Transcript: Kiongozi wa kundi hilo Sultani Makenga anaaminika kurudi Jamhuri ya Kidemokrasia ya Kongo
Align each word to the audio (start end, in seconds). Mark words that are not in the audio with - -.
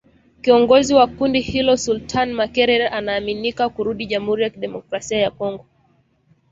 Kiongozi 0.41 0.93
wa 0.93 1.07
kundi 1.07 1.39
hilo 1.41 1.77
Sultani 1.77 2.33
Makenga 2.33 2.91
anaaminika 2.91 3.69
kurudi 3.69 4.05
Jamhuri 4.05 4.43
ya 4.43 4.49
Kidemokrasia 4.49 5.17
ya 5.19 5.31
Kongo 5.31 5.65